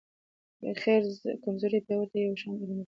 خير 0.81 1.03
کمزورې 1.43 1.77
او 1.79 1.85
پیاوړي 1.87 2.07
ته 2.11 2.17
یو 2.19 2.39
شان 2.41 2.51
علم 2.61 2.69
ورکوي. 2.71 2.79